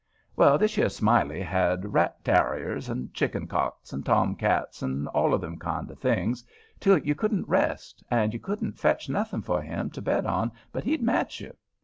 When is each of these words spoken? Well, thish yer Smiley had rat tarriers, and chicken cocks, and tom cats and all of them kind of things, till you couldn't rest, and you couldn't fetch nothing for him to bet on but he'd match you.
Well, 0.35 0.57
thish 0.57 0.79
yer 0.79 0.89
Smiley 0.89 1.43
had 1.43 1.93
rat 1.93 2.23
tarriers, 2.25 2.89
and 2.89 3.13
chicken 3.13 3.45
cocks, 3.45 3.93
and 3.93 4.03
tom 4.03 4.33
cats 4.35 4.81
and 4.81 5.07
all 5.09 5.31
of 5.31 5.41
them 5.41 5.59
kind 5.59 5.91
of 5.91 5.99
things, 5.99 6.43
till 6.79 6.97
you 6.97 7.13
couldn't 7.13 7.47
rest, 7.47 8.03
and 8.09 8.33
you 8.33 8.39
couldn't 8.39 8.79
fetch 8.79 9.09
nothing 9.09 9.43
for 9.43 9.61
him 9.61 9.91
to 9.91 10.01
bet 10.01 10.25
on 10.25 10.53
but 10.71 10.85
he'd 10.85 11.03
match 11.03 11.39
you. 11.39 11.53